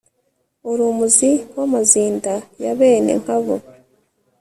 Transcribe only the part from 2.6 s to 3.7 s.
yabene nkabo